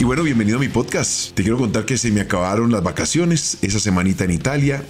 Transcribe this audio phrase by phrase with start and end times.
[0.00, 1.34] Y bueno, bienvenido a mi podcast.
[1.34, 4.82] Te quiero contar que se me acabaron las vacaciones, esa semanita en Italia,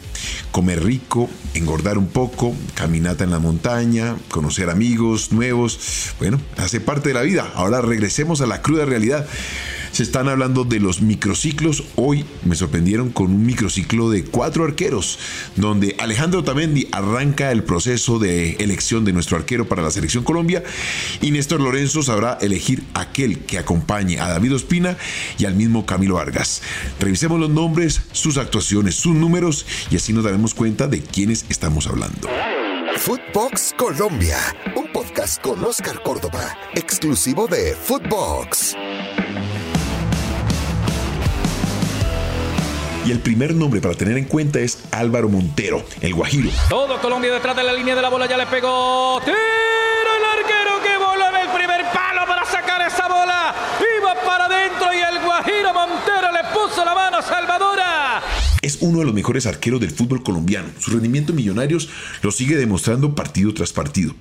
[0.52, 6.15] comer rico, engordar un poco, caminata en la montaña, conocer amigos nuevos.
[6.21, 7.51] Bueno, hace parte de la vida.
[7.57, 9.27] Ahora regresemos a la cruda realidad.
[9.92, 11.85] Se están hablando de los microciclos.
[11.96, 15.19] Hoy me sorprendieron con un microciclo de cuatro arqueros,
[15.56, 20.62] donde Alejandro Tamendi arranca el proceso de elección de nuestro arquero para la selección Colombia
[21.20, 24.97] y Néstor Lorenzo sabrá elegir aquel que acompañe a David Ospina
[25.38, 26.62] y al mismo Camilo Vargas.
[26.98, 31.87] Revisemos los nombres, sus actuaciones, sus números y así nos daremos cuenta de quiénes estamos
[31.87, 32.29] hablando.
[32.97, 34.38] Footbox Colombia,
[34.77, 38.77] un podcast con Oscar Córdoba, exclusivo de Footbox.
[43.05, 46.51] Y el primer nombre para tener en cuenta es Álvaro Montero, el Guajiro.
[46.69, 49.21] Todo Colombia detrás de la línea de la bola, ya le pegó.
[49.25, 53.55] ¡Tira el arquero que bola del primer palo para sacar esa bola!
[53.99, 58.23] ¡Iba para adentro y el Guajiro Montero le puso la mano salvadora!
[58.71, 60.69] Es uno de los mejores arqueros del fútbol colombiano.
[60.79, 61.89] Su rendimiento en Millonarios
[62.23, 64.15] lo sigue demostrando partido tras partido.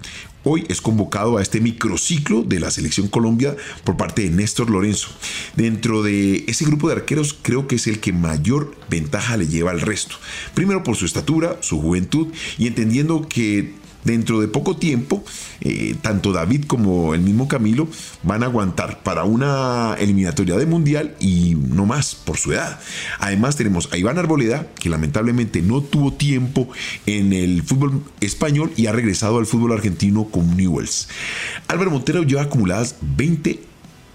[0.44, 5.10] Hoy es convocado a este microciclo de la selección Colombia por parte de Néstor Lorenzo.
[5.56, 9.70] Dentro de ese grupo de arqueros creo que es el que mayor ventaja le lleva
[9.70, 10.16] al resto.
[10.56, 15.24] Primero por su estatura, su juventud y entendiendo que dentro de poco tiempo,
[15.62, 17.88] eh, tanto David como el mismo Camilo
[18.24, 22.80] van a aguantar para una eliminatoria de mundial y no más por su edad.
[23.20, 26.70] Además tenemos a Iván Arboleda, que lamentablemente no tuvo tiempo
[27.06, 31.10] en el fútbol español y ha regresado al fútbol argentino con Newells.
[31.68, 33.70] Álvaro Montero lleva acumuladas 20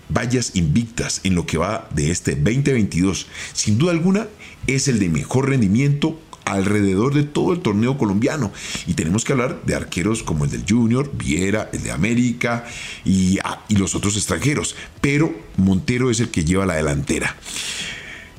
[0.08, 3.26] vallas invictas en lo que va de este 2022.
[3.52, 4.28] Sin duda alguna
[4.66, 8.52] es el de mejor rendimiento alrededor de todo el torneo colombiano.
[8.86, 12.64] Y tenemos que hablar de arqueros como el del Junior, Viera, el de América
[13.04, 14.76] y, ah, y los otros extranjeros.
[15.00, 17.36] Pero Montero es el que lleva la delantera.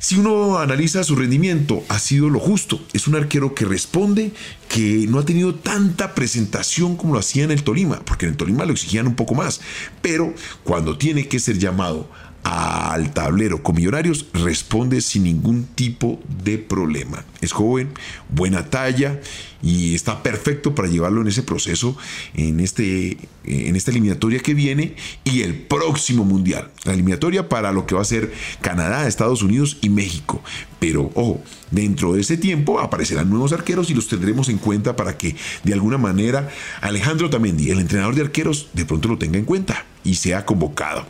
[0.06, 2.80] Si uno analiza su rendimiento, ha sido lo justo.
[2.94, 4.34] Es un arquero que responde,
[4.70, 8.38] que no ha tenido tanta presentación como lo hacía en el Tolima, porque en el
[8.38, 9.62] Tolima lo exigían un poco más.
[10.04, 10.32] Pero
[10.64, 12.08] cuando tiene que ser llamado
[12.46, 17.26] al tablero con Millonarios responde sin ningún tipo de problema.
[17.42, 17.90] Es joven,
[18.30, 19.20] buena talla
[19.64, 21.98] y está perfecto para llevarlo en ese proceso,
[22.36, 26.70] en, este, en esta eliminatoria que viene y el próximo mundial.
[26.84, 30.44] La eliminatoria para lo que va a ser Canadá, Estados Unidos y México.
[30.80, 35.18] Pero ojo, dentro de ese tiempo aparecerán nuevos arqueros y los tendremos en cuenta para
[35.18, 36.48] que de alguna manera
[36.82, 41.08] Alejandro Tamendi, el entrenador de arqueros, de pronto lo tenga en cuenta y sea convocado.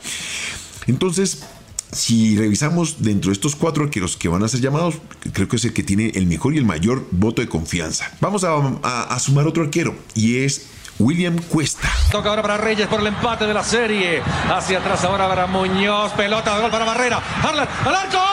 [0.88, 1.44] Entonces,
[1.92, 4.96] si revisamos dentro de estos cuatro arqueros que van a ser llamados,
[5.34, 8.12] creo que es el que tiene el mejor y el mayor voto de confianza.
[8.20, 10.68] Vamos a, sumar otro arquero y es
[11.00, 11.90] William Cuesta.
[12.12, 14.22] Toca ahora para Reyes por el empate de la serie.
[14.50, 16.12] Hacia atrás ahora para Muñoz.
[16.14, 17.22] Pelota de gol para Barrera.
[17.44, 18.26] al arco.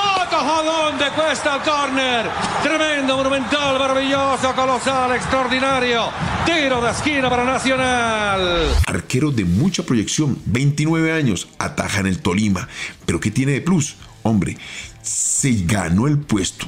[0.43, 2.27] ¿Dónde cuesta el córner?
[2.63, 6.09] Tremendo, monumental, maravilloso, colosal, extraordinario.
[6.45, 8.69] Tiro de esquina para Nacional.
[8.87, 12.69] Arquero de mucha proyección, 29 años, ataja en el Tolima.
[13.07, 13.97] Pero ¿qué tiene de plus?
[14.23, 14.57] Hombre,
[15.03, 16.67] se ganó el puesto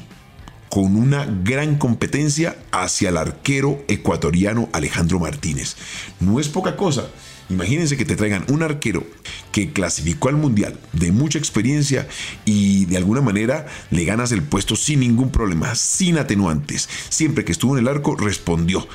[0.75, 5.77] con una gran competencia hacia el arquero ecuatoriano Alejandro Martínez.
[6.19, 7.07] No es poca cosa.
[7.49, 9.07] Imagínense que te traigan un arquero
[9.53, 12.09] que clasificó al mundial de mucha experiencia
[12.43, 16.89] y de alguna manera le ganas el puesto sin ningún problema, sin atenuantes.
[17.07, 18.85] Siempre que estuvo en el arco respondió.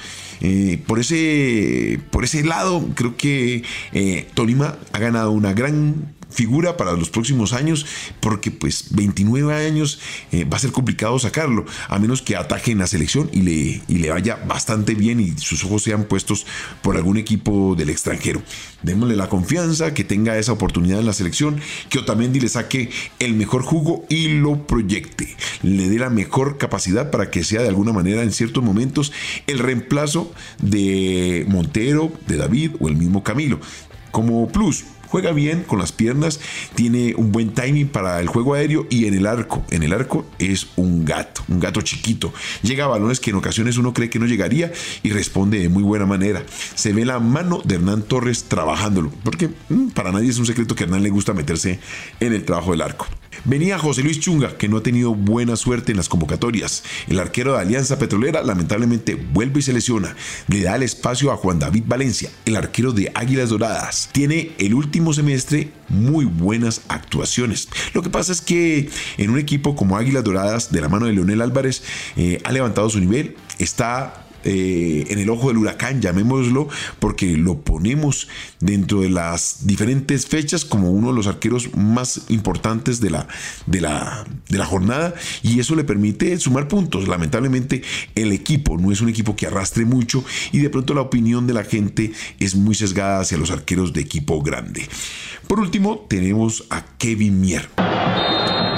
[0.43, 3.65] Eh, por, ese, por ese lado, creo que
[3.95, 7.87] eh, Tolima ha ganado una gran figura para los próximos años,
[8.21, 10.01] porque pues 29 años
[10.33, 13.83] eh, va a ser complicado sacarlo, a menos que ataje en la selección y le,
[13.89, 16.47] y le vaya bastante bien y sus ojos sean puestos
[16.83, 18.43] por algún equipo del extranjero.
[18.83, 23.35] Démosle la confianza, que tenga esa oportunidad en la selección, que Otamendi le saque el
[23.35, 27.93] mejor jugo y lo proyecte, le dé la mejor capacidad para que sea de alguna
[27.93, 29.13] manera en ciertos momentos
[29.47, 33.61] el reemplazo de Montero, de David o el mismo Camilo.
[34.11, 36.41] Como plus, juega bien con las piernas,
[36.75, 40.25] tiene un buen timing para el juego aéreo y en el arco, en el arco
[40.39, 42.33] es un gato, un gato chiquito.
[42.63, 45.83] Llega a balones que en ocasiones uno cree que no llegaría y responde de muy
[45.83, 46.45] buena manera.
[46.75, 50.75] Se ve la mano de Hernán Torres trabajándolo, porque mm, para nadie es un secreto
[50.75, 51.81] que Hernán le gusta meterse
[52.21, 53.07] en el trabajo del arco.
[53.45, 56.83] Venía José Luis Chunga, que no ha tenido buena suerte en las convocatorias.
[57.09, 60.15] El arquero de Alianza Petrolera lamentablemente vuelve y se lesiona.
[60.49, 64.11] Le da el espacio a Juan David Valencia, el arquero de Águilas Doradas.
[64.13, 67.69] Tiene el último semestre muy buenas actuaciones.
[67.95, 71.15] Lo que pasa es que en un equipo como Águilas Doradas, de la mano de
[71.15, 71.83] Leonel Álvarez,
[72.17, 77.61] eh, ha levantado su nivel, está eh, en el ojo del huracán, llamémoslo, porque lo
[77.61, 78.29] ponemos
[78.61, 83.29] dentro de las diferentes fechas como uno de los arqueros más importantes de la,
[83.67, 87.09] de la, de la jornada y eso le permite sumar puntos.
[87.09, 87.83] Lamentablemente
[88.15, 91.55] el equipo no es un equipo que arrastre mucho y de pronto la opinión de
[91.55, 94.89] la gente es muy sesgada hacia los arqueros de equipo grande.
[95.47, 97.69] Por último, tenemos a Kevin Mier.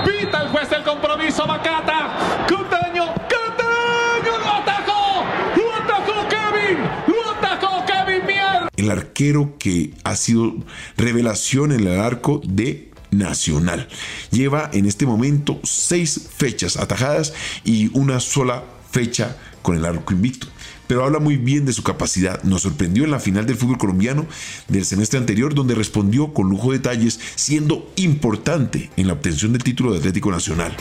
[0.04, 2.46] Pita el juez compromiso, Macata.
[2.48, 5.24] Cuteño, Cuteño lo atacó.
[5.56, 6.78] Lo atacó Kevin.
[7.06, 8.71] Lo atacó Kevin Mier.
[8.82, 10.56] El arquero que ha sido
[10.96, 13.88] revelación en el arco de Nacional.
[14.30, 17.32] Lleva en este momento seis fechas atajadas
[17.62, 20.48] y una sola fecha con el arco invicto
[20.88, 22.42] pero habla muy bien de su capacidad.
[22.42, 24.26] Nos sorprendió en la final del fútbol colombiano
[24.68, 29.62] del semestre anterior, donde respondió con lujo de detalles, siendo importante en la obtención del
[29.62, 30.76] título de Atlético Nacional.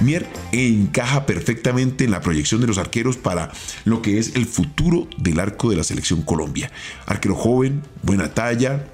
[0.00, 3.50] Mier encaja perfectamente en la proyección de los arqueros para
[3.84, 6.70] lo que es el futuro del arco de la selección Colombia.
[7.06, 8.86] Arquero joven, buena talla,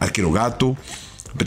[0.00, 0.76] arquero gato,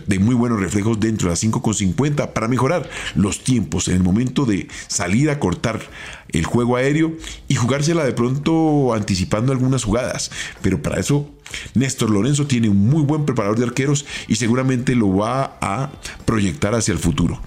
[0.08, 4.46] de muy buenos reflejos dentro de las 5,50 para mejorar los tiempos en el momento
[4.46, 5.81] de salir a cortar
[6.30, 7.13] el juego aéreo
[7.50, 10.31] y jugársela de pronto anticipando algunas jugadas.
[10.62, 11.30] Pero para eso
[11.74, 15.92] Néstor Lorenzo tiene un muy buen preparador de arqueros y seguramente lo va a
[16.25, 17.42] proyectar hacia el futuro.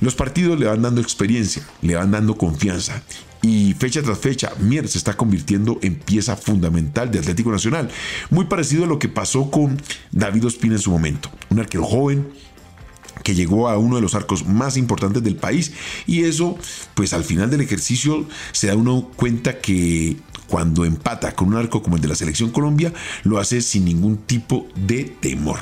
[0.00, 3.02] Los partidos le van dando experiencia, le van dando confianza
[3.42, 7.88] y fecha tras fecha, Mier se está convirtiendo en pieza fundamental de Atlético Nacional,
[8.30, 12.26] muy parecido a lo que pasó con David Ospina en su momento, un arquero joven
[13.22, 15.72] que llegó a uno de los arcos más importantes del país
[16.06, 16.58] y eso
[16.94, 20.16] pues al final del ejercicio se da uno cuenta que
[20.46, 22.92] cuando empata con un arco como el de la selección Colombia
[23.24, 25.58] lo hace sin ningún tipo de temor.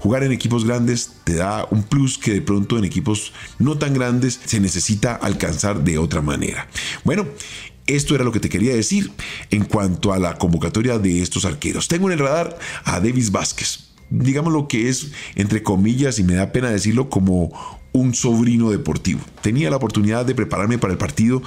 [0.00, 3.94] Jugar en equipos grandes te da un plus que de pronto en equipos no tan
[3.94, 6.68] grandes se necesita alcanzar de otra manera.
[7.04, 7.26] Bueno,
[7.86, 9.10] esto era lo que te quería decir
[9.50, 11.88] en cuanto a la convocatoria de estos arqueros.
[11.88, 13.90] Tengo en el radar a Davis Vázquez.
[14.10, 17.52] Digamos lo que es, entre comillas, y me da pena decirlo, como
[17.92, 19.20] un sobrino deportivo.
[19.42, 21.42] Tenía la oportunidad de prepararme para el partido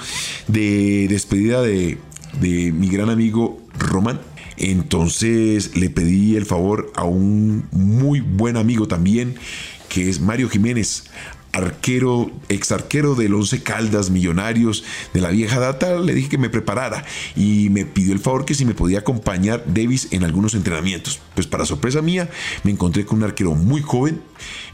[0.46, 1.98] de despedida de,
[2.40, 4.20] de mi gran amigo Román
[4.56, 9.36] entonces le pedí el favor a un muy buen amigo también,
[9.88, 11.04] que es Mario Jiménez,
[11.54, 16.50] arquero, ex arquero del Once Caldas Millonarios de la vieja data, le dije que me
[16.50, 17.04] preparara
[17.36, 21.20] y me pidió el favor que si me podía acompañar Davis en algunos entrenamientos.
[21.34, 22.28] Pues para sorpresa mía,
[22.64, 24.20] me encontré con un arquero muy joven,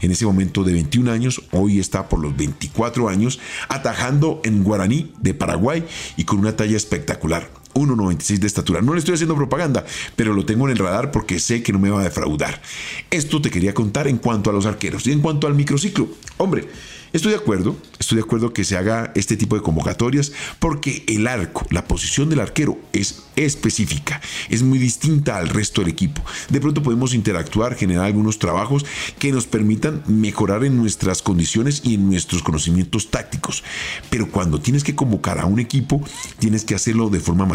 [0.01, 3.39] en ese momento de 21 años, hoy está por los 24 años,
[3.69, 5.85] atajando en Guaraní de Paraguay
[6.17, 7.60] y con una talla espectacular.
[7.73, 8.81] 1,96 de estatura.
[8.81, 9.85] No le estoy haciendo propaganda,
[10.15, 12.61] pero lo tengo en el radar porque sé que no me va a defraudar.
[13.09, 16.07] Esto te quería contar en cuanto a los arqueros y en cuanto al microciclo.
[16.37, 16.67] Hombre,
[17.13, 21.27] Estoy de acuerdo, estoy de acuerdo que se haga este tipo de convocatorias porque el
[21.27, 26.23] arco, la posición del arquero es específica, es muy distinta al resto del equipo.
[26.49, 28.85] De pronto podemos interactuar, generar algunos trabajos
[29.19, 33.61] que nos permitan mejorar en nuestras condiciones y en nuestros conocimientos tácticos.
[34.09, 36.01] Pero cuando tienes que convocar a un equipo,
[36.39, 37.45] tienes que hacerlo de forma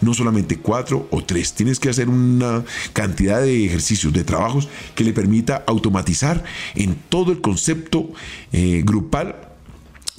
[0.00, 5.04] no solamente cuatro o tres, tienes que hacer una cantidad de ejercicios, de trabajos que
[5.04, 6.44] le permita automatizar
[6.74, 8.10] en todo el concepto.
[8.52, 9.53] Eh, grupal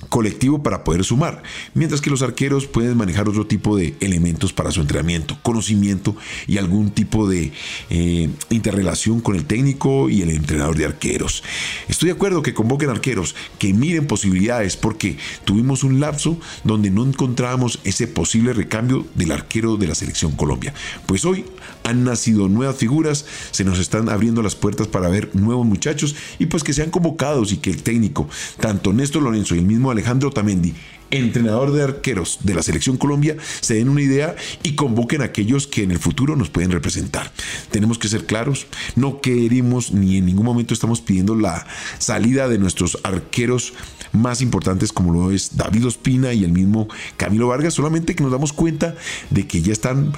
[0.10, 1.44] colectivo para poder sumar,
[1.74, 6.16] mientras que los arqueros pueden manejar otro tipo de elementos para su entrenamiento, conocimiento
[6.48, 7.52] y algún tipo de
[7.90, 11.44] eh, interrelación con el técnico y el entrenador de arqueros.
[11.88, 17.06] Estoy de acuerdo que convoquen arqueros, que miren posibilidades, porque tuvimos un lapso donde no
[17.06, 20.74] encontrábamos ese posible recambio del arquero de la selección Colombia.
[21.06, 21.45] Pues hoy
[21.83, 26.47] han nacido nuevas figuras, se nos están abriendo las puertas para ver nuevos muchachos y
[26.47, 28.28] pues que sean convocados y que el técnico,
[28.59, 30.73] tanto Néstor Lorenzo y el mismo Alejandro Tamendi,
[31.09, 35.68] entrenador de arqueros de la selección Colombia, se den una idea y convoquen a aquellos
[35.68, 37.31] que en el futuro nos pueden representar.
[37.71, 41.66] Tenemos que ser claros, no queremos ni en ningún momento estamos pidiendo la
[41.97, 43.73] salida de nuestros arqueros
[44.11, 46.87] más importantes como lo es David Ospina y el mismo
[47.18, 48.95] Camilo Vargas, solamente que nos damos cuenta
[49.30, 50.14] de que ya están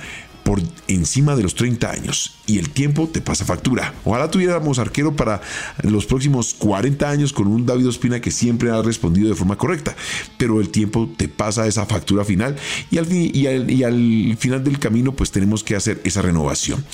[0.48, 3.94] por encima de los 30 años y el tiempo te pasa factura.
[4.06, 5.42] Ojalá tuviéramos arquero para
[5.84, 9.94] los próximos 40 años con un David Ospina que siempre ha respondido de forma correcta,
[10.38, 12.56] pero el tiempo te pasa esa factura final
[12.90, 16.86] y al, final del camino pues tenemos que hacer esa renovación.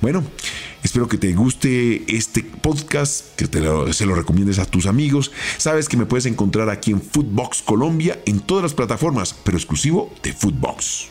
[0.00, 0.24] Bueno,
[0.82, 3.60] Espero que te guste este podcast, que te
[3.92, 5.30] se lo recomiendes a tus amigos.
[5.58, 10.10] Sabes que me puedes encontrar aquí en Footbox Colombia en todas las plataformas, pero exclusivo
[10.22, 11.10] de Footbox.